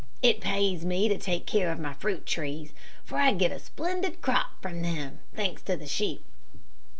[0.23, 2.73] It pays me to take care of my fruit trees,
[3.05, 6.25] for I get a splendid crop from them, thanks to the sheep."